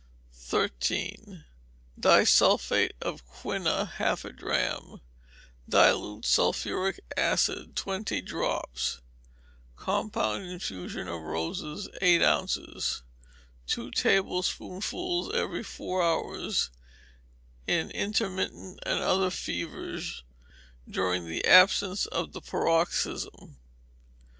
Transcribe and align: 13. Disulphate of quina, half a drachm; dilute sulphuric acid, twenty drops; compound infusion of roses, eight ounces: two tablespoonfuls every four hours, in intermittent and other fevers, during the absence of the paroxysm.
13. 0.33 1.43
Disulphate 1.99 2.93
of 3.03 3.23
quina, 3.29 3.87
half 3.87 4.25
a 4.25 4.31
drachm; 4.31 4.99
dilute 5.69 6.25
sulphuric 6.25 7.01
acid, 7.15 7.75
twenty 7.75 8.19
drops; 8.19 8.99
compound 9.75 10.43
infusion 10.47 11.07
of 11.07 11.21
roses, 11.21 11.87
eight 12.01 12.23
ounces: 12.23 13.03
two 13.67 13.91
tablespoonfuls 13.91 15.31
every 15.35 15.61
four 15.61 16.01
hours, 16.01 16.71
in 17.67 17.91
intermittent 17.91 18.79
and 18.83 19.01
other 19.01 19.29
fevers, 19.29 20.23
during 20.89 21.27
the 21.27 21.45
absence 21.45 22.07
of 22.07 22.31
the 22.31 22.41
paroxysm. 22.41 23.55